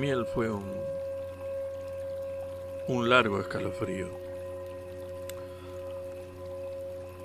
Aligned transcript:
miel 0.00 0.24
fue 0.24 0.50
un, 0.50 0.64
un 2.88 3.10
largo 3.10 3.38
escalofrío. 3.38 4.08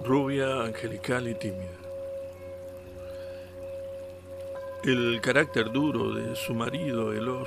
Rubia, 0.04 0.64
angelical 0.64 1.30
y 1.30 1.36
tímida. 1.36 1.80
El 4.84 5.22
carácter 5.22 5.72
duro 5.72 6.14
de 6.14 6.36
su 6.36 6.54
marido 6.54 7.14
heló 7.14 7.46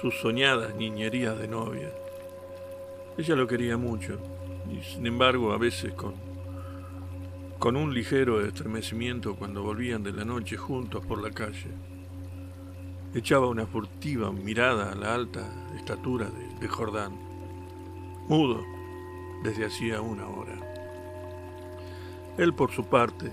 sus 0.00 0.14
soñadas 0.20 0.74
niñerías 0.74 1.38
de 1.38 1.46
novia. 1.46 1.90
Ella 3.16 3.36
lo 3.36 3.46
quería 3.46 3.76
mucho 3.76 4.18
y 4.72 4.82
sin 4.82 5.06
embargo 5.06 5.52
a 5.52 5.56
veces 5.56 5.94
con, 5.94 6.14
con 7.60 7.76
un 7.76 7.94
ligero 7.94 8.44
estremecimiento 8.44 9.36
cuando 9.36 9.62
volvían 9.62 10.02
de 10.02 10.12
la 10.12 10.24
noche 10.24 10.56
juntos 10.56 11.06
por 11.06 11.22
la 11.22 11.30
calle. 11.30 11.93
Echaba 13.14 13.46
una 13.46 13.64
furtiva 13.64 14.32
mirada 14.32 14.90
a 14.90 14.94
la 14.96 15.14
alta 15.14 15.48
estatura 15.76 16.28
de, 16.60 16.66
Jordán, 16.66 17.12
mudo 18.26 18.64
desde 19.44 19.66
hacía 19.66 20.00
una 20.00 20.26
hora. 20.26 20.58
Él 22.36 22.52
por 22.54 22.72
su 22.72 22.86
parte 22.86 23.30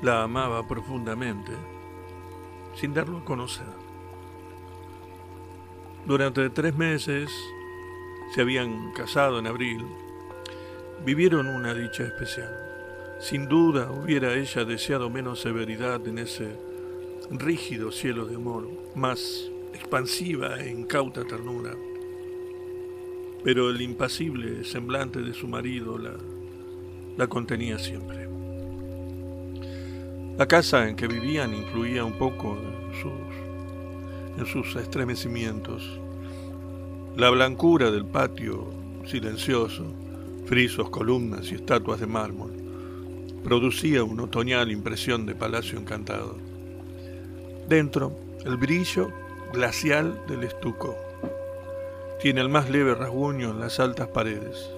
la 0.00 0.22
amaba 0.22 0.66
profundamente, 0.66 1.52
sin 2.74 2.94
darlo 2.94 3.18
a 3.18 3.24
conocer. 3.26 3.66
Durante 6.06 6.48
tres 6.48 6.74
meses 6.74 7.30
se 8.34 8.40
habían 8.40 8.92
casado 8.92 9.38
en 9.38 9.48
abril, 9.48 9.84
vivieron 11.04 11.46
una 11.46 11.74
dicha 11.74 12.04
especial. 12.04 12.56
Sin 13.20 13.48
duda 13.48 13.90
hubiera 13.90 14.32
ella 14.32 14.64
deseado 14.64 15.10
menos 15.10 15.40
severidad 15.40 16.06
en 16.08 16.18
ese 16.20 16.73
rígido 17.30 17.90
cielo 17.90 18.26
de 18.26 18.36
amor, 18.36 18.68
más 18.94 19.50
expansiva 19.72 20.60
e 20.60 20.70
incauta 20.70 21.24
ternura. 21.24 21.74
Pero 23.42 23.70
el 23.70 23.80
impasible 23.80 24.64
semblante 24.64 25.20
de 25.20 25.34
su 25.34 25.48
marido 25.48 25.98
la, 25.98 26.14
la 27.16 27.26
contenía 27.26 27.78
siempre. 27.78 28.28
La 30.38 30.46
casa 30.46 30.88
en 30.88 30.96
que 30.96 31.06
vivían 31.06 31.54
influía 31.54 32.04
un 32.04 32.14
poco 32.14 32.56
en 32.56 33.02
sus, 33.02 34.38
en 34.38 34.46
sus 34.46 34.76
estremecimientos 34.76 36.00
la 37.16 37.30
blancura 37.30 37.92
del 37.92 38.04
patio 38.04 38.66
silencioso, 39.06 39.84
frisos, 40.46 40.90
columnas 40.90 41.52
y 41.52 41.54
estatuas 41.54 42.00
de 42.00 42.08
mármol, 42.08 42.50
producía 43.44 44.02
una 44.02 44.24
otoñal 44.24 44.72
impresión 44.72 45.24
de 45.24 45.36
palacio 45.36 45.78
encantado. 45.78 46.36
Dentro, 47.68 48.12
el 48.44 48.58
brillo 48.58 49.10
glacial 49.54 50.20
del 50.28 50.44
estuco. 50.44 50.96
Tiene 52.20 52.42
el 52.42 52.50
más 52.50 52.68
leve 52.68 52.94
rasguño 52.94 53.50
en 53.50 53.60
las 53.60 53.80
altas 53.80 54.08
paredes. 54.08 54.68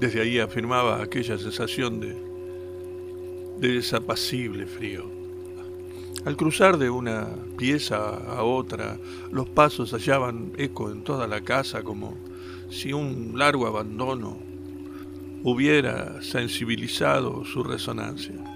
Desde 0.00 0.22
ahí 0.22 0.38
afirmaba 0.38 1.02
aquella 1.02 1.36
sensación 1.36 2.00
de, 2.00 2.16
de 3.58 3.74
desapacible 3.74 4.66
frío. 4.66 5.04
Al 6.24 6.36
cruzar 6.36 6.78
de 6.78 6.88
una 6.88 7.28
pieza 7.58 8.16
a 8.16 8.42
otra, 8.42 8.96
los 9.30 9.46
pasos 9.50 9.92
hallaban 9.92 10.52
eco 10.56 10.90
en 10.90 11.04
toda 11.04 11.26
la 11.26 11.42
casa 11.42 11.82
como 11.82 12.16
si 12.70 12.94
un 12.94 13.34
largo 13.36 13.66
abandono 13.66 14.38
hubiera 15.42 16.22
sensibilizado 16.22 17.44
su 17.44 17.62
resonancia. 17.62 18.53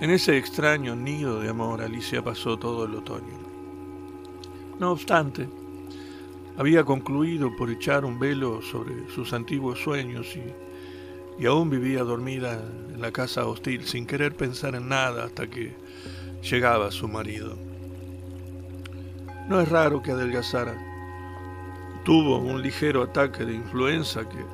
En 0.00 0.08
ese 0.08 0.38
extraño 0.38 0.96
nido 0.96 1.40
de 1.40 1.50
amor 1.50 1.82
Alicia 1.82 2.24
pasó 2.24 2.58
todo 2.58 2.86
el 2.86 2.94
otoño. 2.94 3.38
No 4.78 4.92
obstante, 4.92 5.46
había 6.56 6.84
concluido 6.84 7.54
por 7.54 7.68
echar 7.68 8.06
un 8.06 8.18
velo 8.18 8.62
sobre 8.62 9.10
sus 9.10 9.34
antiguos 9.34 9.78
sueños 9.78 10.34
y, 11.38 11.44
aún 11.44 11.68
vivía 11.68 12.02
dormida 12.02 12.64
la 12.96 13.12
casa 13.12 13.46
hostil 13.46 13.86
sin 13.86 14.06
querer 14.06 14.34
pensar 14.34 14.74
en 14.74 14.88
nada 14.88 15.24
hasta 15.24 15.48
que 15.48 15.74
llegaba 16.50 16.90
su 16.90 17.06
marido. 17.06 17.58
No 19.50 19.60
es 19.60 19.68
raro 19.68 20.02
que 20.02 20.12
adelgazara. 20.12 20.78
Tuvo 22.06 22.38
un 22.38 22.62
ligero 22.62 23.02
ataque 23.02 23.44
de 23.44 23.52
influenza 23.52 24.26
que, 24.26 24.44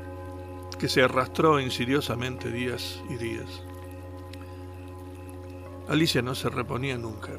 que 0.77 0.89
se 0.89 1.03
arrastró 1.03 1.61
insidiosamente 1.61 2.51
días 2.51 3.01
y 3.09 3.15
días. 3.15 3.66
Alicia 5.89 6.23
no 6.23 6.35
se 6.35 6.49
reponía 6.49 6.99
nunca. 6.99 7.33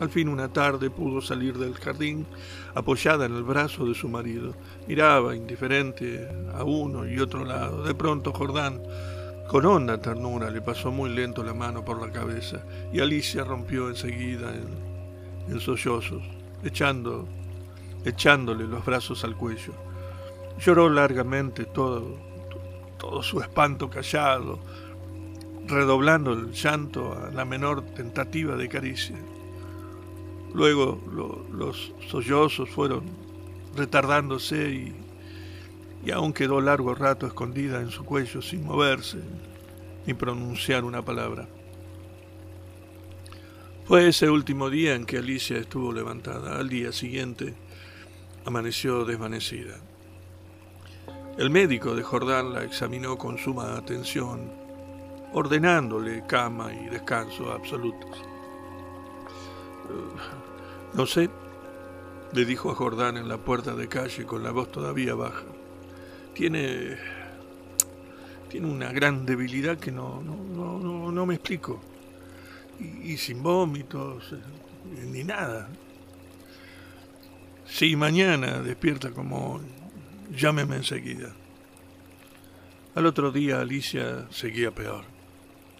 Al 0.00 0.10
fin 0.10 0.28
una 0.28 0.52
tarde 0.52 0.90
pudo 0.90 1.20
salir 1.20 1.56
del 1.56 1.74
jardín 1.74 2.26
apoyada 2.74 3.26
en 3.26 3.34
el 3.34 3.44
brazo 3.44 3.84
de 3.86 3.94
su 3.94 4.08
marido. 4.08 4.54
Miraba 4.88 5.36
indiferente 5.36 6.28
a 6.54 6.64
uno 6.64 7.06
y 7.06 7.18
otro 7.20 7.44
lado. 7.44 7.82
De 7.84 7.94
pronto 7.94 8.32
Jordán 8.32 8.80
con 9.48 9.66
honda 9.66 10.00
ternura 10.00 10.50
le 10.50 10.62
pasó 10.62 10.90
muy 10.90 11.10
lento 11.10 11.44
la 11.44 11.54
mano 11.54 11.84
por 11.84 12.00
la 12.00 12.10
cabeza 12.10 12.64
y 12.92 13.00
Alicia 13.00 13.44
rompió 13.44 13.88
enseguida 13.88 14.52
en, 14.54 15.60
sollozos, 15.60 16.22
echándole 18.04 18.64
los 18.64 18.84
brazos 18.84 19.22
al 19.22 19.36
cuello. 19.36 19.72
Lloró 20.58 20.88
largamente 20.88 21.66
todo 21.66 22.16
su 23.22 23.40
espanto 23.40 23.90
callado, 23.90 24.58
redoblando 25.66 26.32
el 26.32 26.52
llanto 26.52 27.12
a 27.14 27.30
la 27.30 27.44
menor 27.44 27.82
tentativa 27.82 28.56
de 28.56 28.68
caricia. 28.68 29.16
Luego 30.54 31.00
los 31.52 31.92
sollozos 32.08 32.70
fueron 32.70 33.04
retardándose 33.76 34.70
y 34.70 35.04
y 36.04 36.10
aún 36.10 36.32
quedó 36.32 36.60
largo 36.60 36.94
rato 36.94 37.26
escondida 37.26 37.80
en 37.80 37.90
su 37.90 38.04
cuello 38.04 38.42
sin 38.42 38.64
moverse 38.64 39.18
ni 40.06 40.12
pronunciar 40.12 40.84
una 40.84 41.02
palabra. 41.02 41.48
Fue 43.86 44.08
ese 44.08 44.28
último 44.28 44.70
día 44.70 44.94
en 44.94 45.06
que 45.06 45.18
Alicia 45.18 45.58
estuvo 45.58 45.92
levantada. 45.92 46.58
Al 46.58 46.68
día 46.68 46.92
siguiente 46.92 47.54
amaneció 48.44 49.04
desvanecida. 49.04 49.76
El 51.38 51.50
médico 51.50 51.94
de 51.94 52.02
Jordán 52.02 52.52
la 52.52 52.64
examinó 52.64 53.16
con 53.16 53.38
suma 53.38 53.76
atención, 53.76 54.52
ordenándole 55.34 56.24
cama 56.26 56.72
y 56.72 56.86
descanso 56.86 57.52
absolutos. 57.52 58.22
No 60.94 61.06
sé, 61.06 61.28
le 62.32 62.44
dijo 62.44 62.70
a 62.70 62.74
Jordán 62.74 63.18
en 63.18 63.28
la 63.28 63.36
puerta 63.36 63.74
de 63.74 63.88
calle 63.88 64.24
con 64.24 64.42
la 64.42 64.50
voz 64.50 64.72
todavía 64.72 65.14
baja 65.14 65.44
tiene, 66.34 66.96
tiene 68.50 68.66
una 68.66 68.92
gran 68.92 69.24
debilidad 69.24 69.78
que 69.78 69.92
no, 69.92 70.20
no, 70.20 71.10
no, 71.10 71.26
me 71.26 71.34
explico. 71.34 71.80
Y, 72.78 73.16
sin 73.16 73.42
vómitos, 73.42 74.32
eh, 74.32 75.06
ni 75.06 75.22
nada. 75.22 75.68
Si 77.66 77.96
mañana 77.96 78.60
despierta 78.60 79.12
como 79.12 79.60
llámeme 80.36 80.76
enseguida. 80.76 81.32
Al 82.96 83.06
otro 83.06 83.30
día 83.30 83.60
Alicia 83.60 84.26
seguía 84.30 84.72
peor. 84.72 85.13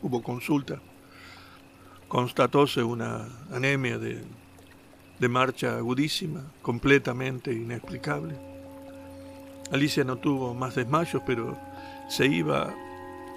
Hubo 0.05 0.23
consulta. 0.23 0.81
Constatóse 2.07 2.83
una 2.83 3.27
anemia 3.53 3.99
de, 3.99 4.23
marcha 5.29 5.77
agudísima, 5.79 6.45
completamente 6.63 7.51
inexplicable 7.51 8.55
Alicia 9.73 10.05
no 10.05 10.17
tuvo 10.17 10.55
más 10.55 10.75
desmayos, 10.75 11.23
pero 11.27 11.57
se 12.09 12.27
iba 12.27 12.75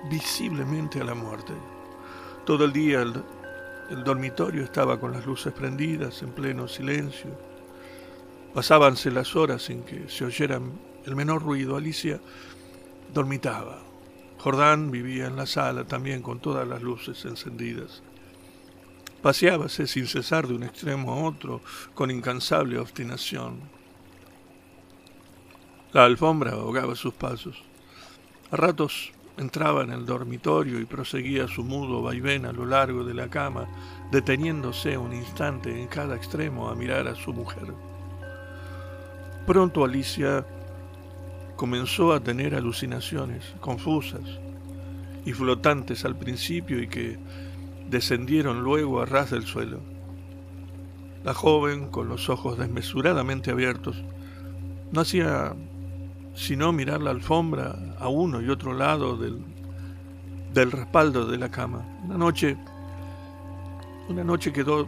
visiblemente 0.10 1.00
a 1.02 1.04
la 1.04 1.16
muerte. 1.16 1.54
Todo 2.46 2.66
el 2.66 2.74
día 2.74 3.02
el, 3.02 4.04
dormitorio 4.04 4.64
estaba 4.64 5.00
con 5.00 5.14
las 5.14 5.26
luces 5.26 5.54
prendidas, 5.54 6.22
en 6.22 6.32
pleno 6.32 6.68
silencio. 6.68 7.32
Pasábanse 8.54 9.10
las 9.12 9.36
horas 9.36 9.64
sin 9.64 9.84
que 9.84 10.10
se 10.10 10.26
oyera 10.26 10.60
el 11.06 11.16
menor 11.16 11.42
ruido. 11.42 11.78
Alicia 11.78 12.20
dormitaba. 13.14 13.87
Jordán 14.48 14.92
vivía 14.92 15.28
en 15.28 15.36
la 15.36 15.46
sala 15.46 15.84
también 15.84 16.22
con 16.22 16.40
todas 16.40 16.66
las 16.66 16.82
luces 16.82 17.26
encendidas. 17.26 18.02
Paseábase 19.22 19.88
sin 19.88 20.08
cesar 20.08 20.48
de 20.48 20.54
un 20.54 20.64
extremo 20.64 21.12
a 21.12 21.28
otro 21.28 21.60
con 21.94 22.12
incansable 22.12 22.80
obstinación. 22.80 23.60
La 25.92 26.06
alfombra 26.06 26.54
ahogaba 26.54 26.96
sus 26.96 27.14
pasos. 27.14 27.62
A 28.50 28.56
ratos 28.56 29.12
entraba 29.36 29.84
en 29.84 29.92
el 29.92 30.06
dormitorio 30.06 30.80
y 30.80 30.86
proseguía 30.86 31.50
su 31.50 31.66
mudo 31.66 32.02
vaivén 32.02 32.46
a 32.46 32.54
lo 32.54 32.66
largo 32.66 33.04
de 33.04 33.16
la 33.16 33.28
cama, 33.28 33.68
deteniéndose 34.14 34.98
un 34.98 35.12
instante 35.12 35.78
en 35.78 35.90
cada 35.90 36.16
extremo 36.16 36.70
a 36.70 36.76
mirar 36.76 37.10
a 37.10 37.16
su 37.16 37.34
mujer. 37.34 37.74
Pronto 39.46 39.84
Alicia 39.84 40.46
comenzó 41.58 42.14
a 42.14 42.22
tener 42.22 42.56
alucinaciones 42.56 43.44
confusas 43.60 44.22
y 45.26 45.34
flotantes 45.34 46.06
al 46.06 46.16
principio 46.16 46.82
y 46.82 46.88
que 46.88 47.18
descendieron 47.90 48.64
luego 48.64 49.02
a 49.02 49.06
ras 49.06 49.32
del 49.32 49.46
suelo. 49.46 49.82
La 51.26 51.34
joven, 51.34 51.90
con 51.90 52.08
los 52.08 52.30
ojos 52.30 52.58
desmesuradamente 52.58 53.52
abiertos, 53.52 54.02
no 54.92 55.02
hacía 55.02 55.54
sino 56.36 56.72
mirar 56.72 57.02
la 57.02 57.10
alfombra 57.10 57.76
a 58.00 58.08
uno 58.08 58.42
y 58.42 58.50
otro 58.50 58.74
lado 58.74 59.18
del, 59.18 59.44
del 60.54 60.72
respaldo 60.72 61.26
de 61.26 61.40
la 61.40 61.50
cama. 61.50 61.84
Una 62.06 62.18
noche, 62.18 62.56
una 64.08 64.24
noche 64.24 64.54
quedó 64.54 64.88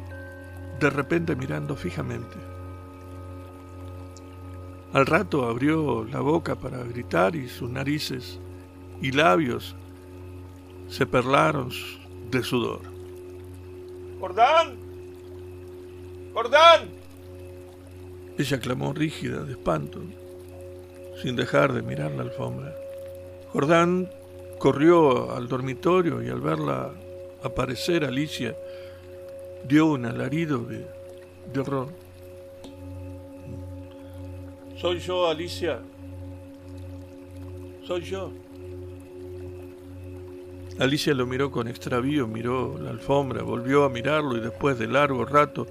de 0.80 0.90
repente 0.92 1.36
mirando 1.36 1.76
fijamente. 1.76 2.38
Al 4.92 5.06
rato 5.06 5.48
abrió 5.48 6.04
la 6.04 6.20
boca 6.20 6.56
para 6.56 6.84
gritar 6.84 7.36
y 7.36 7.48
sus 7.48 7.70
narices 7.70 8.40
y 9.02 9.12
labios 9.12 9.76
se 10.88 11.06
perlaron 11.06 11.70
de 12.32 12.44
sudor. 12.44 12.82
¡Jordán! 14.20 14.78
¡Jordán! 16.34 16.90
Ella 18.38 18.60
clamó 18.60 18.94
rígida 18.94 19.44
de 19.44 19.52
espanto, 19.52 20.02
sin 21.22 21.36
dejar 21.36 21.74
de 21.74 21.84
mirar 21.84 22.12
la 22.12 22.24
alfombra. 22.24 22.74
Jordán 23.54 24.10
corrió 24.58 25.36
al 25.36 25.48
dormitorio 25.48 26.24
y 26.24 26.30
al 26.30 26.42
verla 26.42 26.94
aparecer 27.44 28.06
Alicia, 28.06 28.56
dio 29.68 29.86
un 29.86 30.06
alarido 30.06 30.60
de, 30.60 30.88
de 31.54 31.60
horror. 31.60 31.90
Soy 34.80 34.98
yo, 35.00 35.28
Alicia. 35.28 35.82
Soy 37.86 38.02
yo. 38.02 38.32
Alicia 40.80 41.14
lo 41.14 41.26
miró 41.26 41.52
con 41.52 41.68
extravío, 41.68 42.26
miró 42.28 42.78
la 42.80 42.92
alfombra, 42.92 43.44
volvió 43.44 43.84
a 43.84 43.90
mirarlo 43.90 44.38
y 44.38 44.40
después 44.40 44.80
de 44.80 44.88
largo 44.88 45.26
rato 45.26 45.68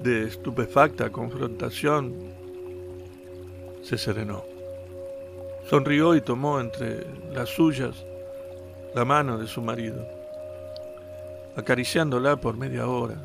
de 0.00 0.24
estupefacta 0.24 1.10
confrontación, 1.10 2.16
se 3.82 3.96
serenó. 3.96 4.44
Sonrió 5.70 6.16
y 6.16 6.20
tomó 6.20 6.58
entre 6.58 7.06
las 7.32 7.50
suyas 7.50 8.04
la 8.92 9.04
mano 9.04 9.38
de 9.38 9.46
su 9.46 9.62
marido, 9.62 10.04
acariciándola 11.54 12.40
por 12.40 12.56
media 12.56 12.88
hora, 12.88 13.22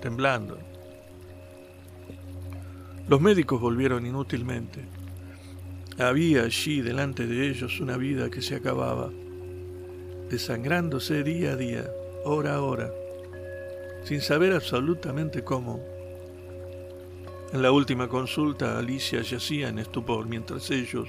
temblando. 0.00 0.56
Los 3.06 3.20
médicos 3.20 3.60
volvieron 3.60 4.06
inútilmente. 4.06 4.80
Había 5.98 6.44
allí 6.44 6.80
delante 6.80 7.26
de 7.26 7.48
ellos 7.50 7.78
una 7.80 7.98
vida 7.98 8.30
que 8.30 8.40
se 8.40 8.56
acababa 8.56 9.10
desangrándose 10.30 11.22
día 11.22 11.52
a 11.52 11.56
día, 11.56 11.84
hora 12.24 12.54
a 12.54 12.62
hora, 12.62 12.90
sin 14.04 14.22
saber 14.22 14.54
absolutamente 14.54 15.44
cómo. 15.44 15.80
En 17.52 17.60
la 17.60 17.70
última 17.72 18.08
consulta, 18.08 18.78
Alicia 18.78 19.20
yacía 19.20 19.68
en 19.68 19.78
estupor 19.78 20.26
mientras 20.26 20.70
ellos 20.70 21.06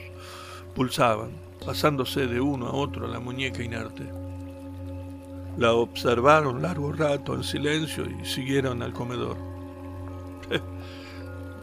pulsaban, 0.75 1.31
pasándose 1.65 2.27
de 2.27 2.41
uno 2.41 2.68
a 2.68 2.74
otro 2.74 3.07
la 3.07 3.21
muñeca 3.21 3.63
inerte. 3.63 4.03
La 5.57 5.71
observaron 5.74 6.62
largo 6.62 6.91
rato 6.91 7.36
en 7.36 7.44
silencio 7.45 8.06
y 8.06 8.25
siguieron 8.25 8.83
al 8.83 8.91
comedor. 8.91 9.55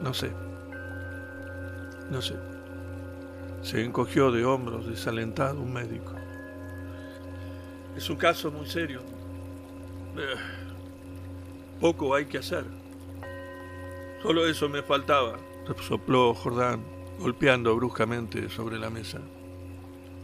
No 0.02 0.12
sé, 0.12 0.32
no 2.10 2.20
sé. 2.20 2.34
Se 3.62 3.82
encogió 3.82 4.32
de 4.32 4.44
hombros 4.44 4.86
desalentado 4.86 5.60
un 5.60 5.72
médico. 5.72 6.12
Es 7.96 8.10
un 8.10 8.16
caso 8.16 8.50
muy 8.50 8.66
serio. 8.66 9.00
Eh, 10.16 10.34
poco 11.80 12.14
hay 12.14 12.26
que 12.26 12.38
hacer. 12.38 12.64
Solo 14.22 14.46
eso 14.46 14.68
me 14.68 14.82
faltaba, 14.82 15.36
sopló 15.80 16.34
Jordán, 16.34 16.84
golpeando 17.18 17.74
bruscamente 17.76 18.48
sobre 18.48 18.78
la 18.78 18.90
mesa. 18.90 19.20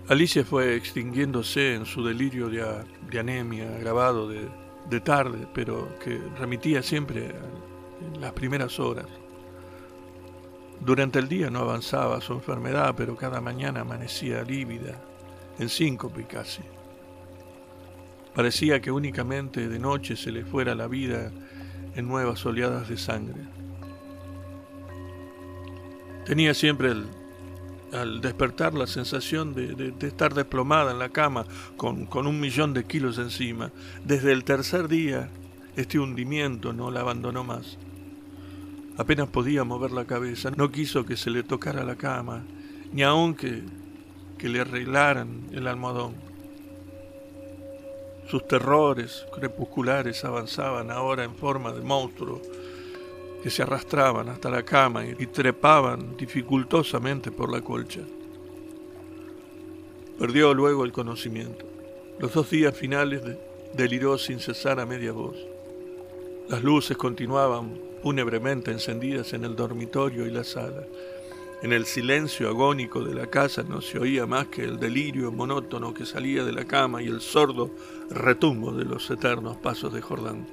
Alicia 0.08 0.44
fue 0.44 0.76
extinguiéndose 0.76 1.74
en 1.74 1.84
su 1.84 2.04
delirio 2.04 2.48
de, 2.48 3.18
anemia 3.18 3.76
agravado 3.76 4.28
de, 4.28 4.48
de, 4.88 5.00
tarde, 5.00 5.46
pero 5.52 5.88
que 5.98 6.18
remitía 6.38 6.82
siempre 6.82 7.34
en 8.00 8.20
las 8.20 8.32
primeras 8.32 8.78
horas. 8.80 9.06
Durante 10.80 11.18
el 11.18 11.28
día 11.28 11.50
no 11.50 11.60
avanzaba 11.60 12.20
su 12.20 12.32
enfermedad, 12.34 12.94
pero 12.96 13.16
cada 13.16 13.40
mañana 13.40 13.80
amanecía 13.80 14.42
lívida, 14.42 15.00
en 15.58 15.68
síncope 15.68 16.24
casi. 16.24 16.62
Parecía 18.34 18.80
que 18.80 18.92
únicamente 18.92 19.68
de 19.68 19.78
noche 19.78 20.16
se 20.16 20.30
le 20.30 20.44
fuera 20.44 20.74
la 20.74 20.86
vida 20.86 21.32
en 21.96 22.06
nuevas 22.06 22.46
oleadas 22.46 22.88
de 22.88 22.96
sangre. 22.96 23.42
Tenía 26.24 26.54
siempre 26.54 26.94
al 27.92 28.20
despertar 28.20 28.74
la 28.74 28.86
sensación 28.86 29.54
de, 29.54 29.94
estar 30.06 30.34
desplomada 30.34 30.92
en 30.92 30.98
la 30.98 31.08
cama 31.08 31.46
con 31.76 32.26
un 32.26 32.38
millón 32.38 32.74
de 32.74 32.84
kilos 32.84 33.18
encima. 33.18 33.72
Desde 34.04 34.32
el 34.32 34.44
tercer 34.44 34.86
día, 34.86 35.30
este 35.74 35.98
hundimiento 35.98 36.72
no 36.72 36.90
la 36.90 37.00
abandonó 37.00 37.44
más. 37.44 37.78
Apenas 38.98 39.28
podía 39.28 39.62
mover 39.62 39.92
la 39.92 40.06
cabeza, 40.06 40.50
no 40.50 40.72
quiso 40.72 41.06
que 41.06 41.16
se 41.16 41.30
le 41.30 41.44
tocara 41.44 41.84
la 41.84 41.94
cama, 41.94 42.42
ni 42.92 43.04
aun 43.04 43.36
que, 43.36 43.62
le 44.42 44.60
arreglaran 44.60 45.46
el 45.52 45.68
almohadón. 45.68 46.14
Sus 48.28 48.46
terrores 48.48 49.24
crepusculares 49.32 50.24
avanzaban 50.24 50.90
ahora 50.90 51.22
en 51.22 51.36
forma 51.36 51.72
de 51.72 51.80
monstruos 51.80 52.40
que 53.40 53.50
se 53.50 53.62
arrastraban 53.62 54.28
hasta 54.30 54.50
la 54.50 54.64
cama 54.64 55.04
y 55.06 55.26
trepaban 55.28 56.16
dificultosamente 56.16 57.30
por 57.30 57.52
la 57.52 57.60
colcha. 57.60 58.00
Perdió 60.18 60.52
luego 60.54 60.84
el 60.84 60.90
conocimiento. 60.90 61.64
Los 62.18 62.34
dos 62.34 62.50
días 62.50 62.76
finales 62.76 63.22
deliró 63.74 64.18
sin 64.18 64.40
cesar 64.40 64.80
a 64.80 64.86
media 64.86 65.12
voz. 65.12 65.36
Las 66.48 66.64
luces 66.64 66.96
continuaban 66.96 67.87
fúnebremente 68.02 68.70
encendidas 68.70 69.32
en 69.32 69.44
el 69.44 69.56
dormitorio 69.56 70.26
y 70.26 70.30
la 70.30 70.44
sala. 70.44 70.86
En 71.60 71.72
el 71.72 71.86
silencio 71.86 72.48
agónico 72.48 73.02
de 73.02 73.14
la 73.14 73.26
casa 73.26 73.64
no 73.64 73.80
se 73.80 73.98
oía 73.98 74.26
más 74.26 74.46
que 74.46 74.62
el 74.62 74.78
delirio 74.78 75.32
monótono 75.32 75.92
que 75.92 76.06
salía 76.06 76.44
de 76.44 76.52
la 76.52 76.66
cama 76.66 77.02
y 77.02 77.06
el 77.06 77.20
sordo 77.20 77.74
retumbo 78.10 78.72
de 78.72 78.84
los 78.84 79.10
eternos 79.10 79.56
pasos 79.56 79.92
de 79.92 80.00
Jordán. 80.00 80.46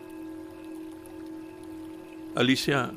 Alicia. 2.35 2.91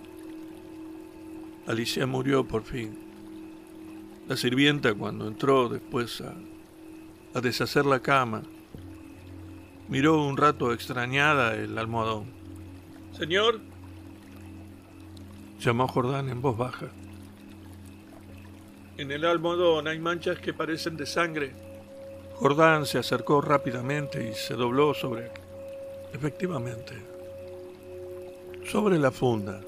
Alicia 1.66 2.06
murió 2.06 2.44
por 2.44 2.64
fin. 2.64 2.98
La 4.26 4.36
sirvienta 4.36 4.94
cuando 4.94 5.28
entró 5.28 5.68
después 5.68 6.22
a, 6.22 6.34
a 7.34 7.40
deshacer 7.42 7.84
la 7.84 8.00
cama, 8.00 8.42
miró 9.88 10.24
un 10.24 10.36
rato 10.38 10.72
extrañada 10.72 11.54
el 11.54 11.76
almohadón. 11.76 12.26
Señor, 13.12 13.60
llamó 15.58 15.88
Jordán 15.88 16.28
en 16.28 16.40
voz 16.40 16.56
baja. 16.56 16.86
En 18.96 19.10
el 19.10 19.24
almohadón 19.24 19.86
hay 19.86 19.98
manchas 19.98 20.38
que 20.38 20.52
parecen 20.52 20.96
de 20.96 21.06
sangre. 21.06 21.52
Jordán 22.34 22.86
se 22.86 22.98
acercó 22.98 23.40
rápidamente 23.40 24.28
y 24.28 24.34
se 24.34 24.54
dobló 24.54 24.94
sobre... 24.94 25.30
Efectivamente. 26.12 26.94
Sobre 28.64 28.98
la 28.98 29.10
funda, 29.10 29.60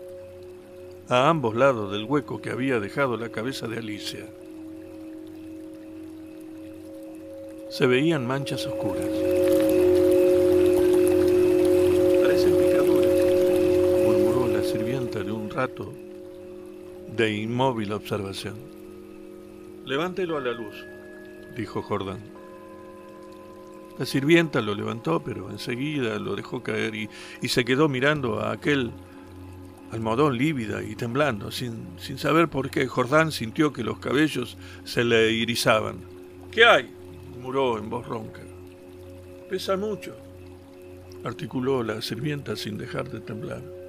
a 1.09 1.29
ambos 1.29 1.55
lados 1.55 1.93
del 1.93 2.05
hueco 2.05 2.41
que 2.41 2.51
había 2.51 2.81
dejado 2.81 3.17
la 3.17 3.31
cabeza 3.31 3.67
de 3.67 3.79
Alicia, 3.79 4.27
se 7.71 7.87
veían 7.87 8.27
manchas 8.27 8.67
oscuras. 8.67 9.40
Rato 15.61 15.93
de 17.15 17.35
inmóvil 17.35 17.93
observación. 17.93 18.57
Levántelo 19.85 20.39
a 20.39 20.41
la 20.41 20.53
luz, 20.53 20.75
dijo 21.55 21.83
Jordán. 21.83 22.21
La 23.99 24.07
sirvienta 24.07 24.63
lo 24.63 24.75
levantó, 24.75 25.23
pero 25.23 25.51
enseguida 25.51 26.19
lo 26.19 26.35
dejó 26.35 26.63
caer 26.63 26.95
y, 26.95 27.09
se 27.47 27.67
quedó 27.67 27.91
mirando 27.91 28.41
a 28.41 28.53
aquel 28.53 28.91
almohadón 29.93 30.39
lívida 30.39 30.83
y 30.83 30.95
temblando, 30.95 31.51
sin, 31.51 31.89
sin 31.99 32.17
saber 32.17 32.49
por 32.49 32.71
qué. 32.71 32.87
Jordán 32.87 33.31
sintió 33.31 33.71
que 33.71 33.85
los 33.85 33.99
cabellos 33.99 34.57
se 34.85 35.05
le 35.05 35.31
irizaban. 35.33 35.97
¿Qué 36.51 36.65
hay? 36.65 36.89
murmuró 37.33 37.77
en 37.77 37.91
voz 37.91 38.07
ronca. 38.07 38.41
Pesa 39.51 39.77
mucho, 39.77 40.17
articuló 41.23 41.83
la 41.83 42.01
sirvienta 42.01 42.57
sin 42.57 42.79
dejar 42.79 43.11
de 43.11 43.21
temblar. 43.21 43.80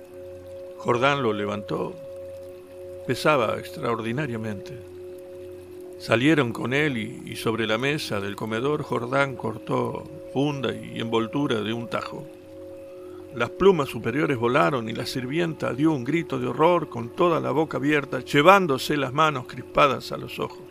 Jordán 0.83 1.21
lo 1.21 1.31
levantó. 1.31 1.93
Pesaba 3.05 3.59
extraordinariamente. 3.59 4.79
Salieron 5.99 6.51
con 6.53 6.73
él 6.73 6.97
y, 6.97 7.35
sobre 7.35 7.67
la 7.67 7.77
mesa 7.77 8.19
del 8.19 8.35
comedor 8.35 8.81
Jordán 8.81 9.35
cortó 9.35 10.03
funda 10.33 10.73
y 10.73 10.99
envoltura 10.99 11.61
de 11.61 11.71
un 11.71 11.87
tajo. 11.87 12.25
las 13.35 13.51
plumas 13.51 13.89
superiores 13.89 14.39
volaron 14.39 14.89
y 14.89 14.93
la 14.93 15.05
sirvienta 15.05 15.71
dio 15.71 15.91
un 15.91 16.03
grito 16.03 16.39
de 16.39 16.47
horror 16.47 16.89
con 16.89 17.09
toda 17.09 17.39
la 17.39 17.51
boca 17.51 17.77
abierta, 17.77 18.19
llevándose 18.21 18.97
las 18.97 19.13
manos 19.13 19.45
crispadas 19.45 20.11
a 20.11 20.17
los 20.17 20.39
ojos. 20.39 20.70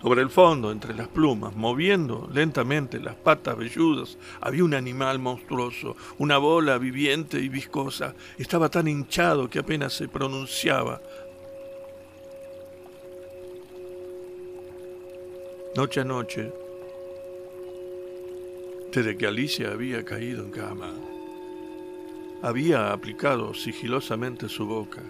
Sobre 0.00 0.20
el 0.22 0.30
fondo, 0.30 0.70
entre 0.70 0.94
las 0.94 1.08
plumas, 1.08 1.56
moviendo 1.56 2.28
lentamente 2.32 3.00
las 3.00 3.14
patas 3.14 3.56
velludas, 3.56 4.18
había 4.40 4.62
un 4.62 4.74
animal 4.74 5.18
monstruoso, 5.18 5.96
una 6.18 6.36
bola 6.38 6.76
viviente 6.78 7.40
y 7.40 7.48
viscosa. 7.48 8.14
Estaba 8.36 8.68
tan 8.68 8.88
hinchado 8.88 9.48
que 9.48 9.58
apenas 9.58 9.94
se 9.94 10.06
pronunciaba. 10.06 11.00
Noche 15.74 16.00
a 16.00 16.04
noche, 16.04 16.52
desde 18.92 19.16
que 19.16 19.26
Alicia 19.26 19.72
había 19.72 20.04
caído 20.04 20.44
en 20.44 20.50
cama, 20.50 20.94
había 22.42 22.92
aplicado 22.92 23.54
sigilosamente 23.54 24.48
su 24.48 24.66
boca, 24.66 25.02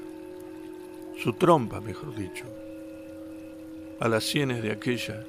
su 1.22 1.32
trompa, 1.34 1.80
mejor 1.80 2.14
dicho, 2.14 2.46
a 4.00 4.08
las 4.08 4.24
sienes 4.24 4.62
de 4.62 4.72
aquella, 4.72 5.24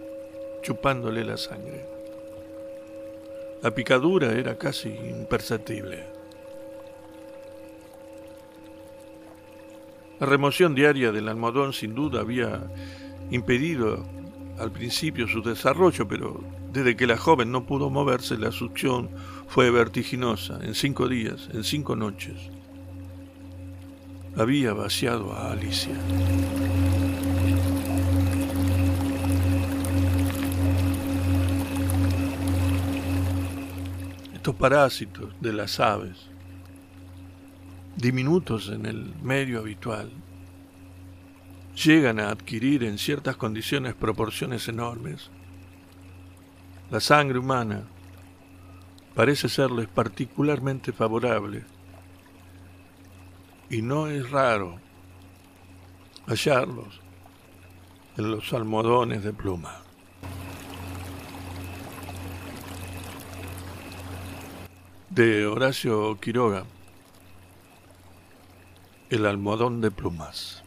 chupándole 0.61 1.23
la 1.23 1.37
sangre. 1.37 1.85
La 3.61 3.73
picadura 3.73 4.33
era 4.33 4.57
casi 4.57 4.89
imperceptible. 4.89 6.03
La 10.19 10.25
remoción 10.25 10.73
diaria 10.73 11.11
del 11.11 11.29
almohadón 11.29 11.73
sin 11.73 11.93
duda 11.93 12.21
había 12.21 12.61
impedido 13.29 14.05
al 14.59 14.71
principio 14.71 15.27
su 15.27 15.41
desarrollo, 15.41 16.07
pero 16.07 16.43
desde 16.71 16.95
que 16.95 17.07
la 17.07 17.17
joven 17.17 17.51
no 17.51 17.65
pudo 17.65 17.89
moverse, 17.89 18.37
la 18.37 18.51
succión 18.51 19.09
fue 19.47 19.69
vertiginosa. 19.69 20.59
En 20.63 20.73
cinco 20.73 21.07
días, 21.07 21.49
en 21.53 21.63
cinco 21.63 21.95
noches, 21.95 22.35
había 24.35 24.73
vaciado 24.73 25.33
a 25.33 25.51
Alicia. 25.51 25.95
Estos 34.47 34.61
parásitos 34.61 35.33
de 35.41 35.51
las 35.51 35.77
aves, 35.81 36.29
diminutos 37.97 38.69
en 38.69 38.85
el 38.85 39.13
medio 39.21 39.59
habitual, 39.59 40.09
llegan 41.75 42.21
a 42.21 42.29
adquirir 42.29 42.85
en 42.85 42.97
ciertas 42.97 43.35
condiciones 43.35 43.93
proporciones 43.93 44.69
enormes. 44.69 45.29
La 46.89 47.01
sangre 47.01 47.39
humana 47.39 47.83
parece 49.13 49.49
serles 49.49 49.89
particularmente 49.89 50.93
favorable 50.93 51.65
y 53.69 53.81
no 53.81 54.07
es 54.07 54.31
raro 54.31 54.79
hallarlos 56.25 57.01
en 58.15 58.31
los 58.31 58.53
almohadones 58.53 59.25
de 59.25 59.33
pluma. 59.33 59.81
De 65.17 65.47
Horacio 65.47 66.19
Quiroga, 66.21 66.63
El 69.09 69.25
almohadón 69.25 69.81
de 69.81 69.89
plumas. 69.89 70.63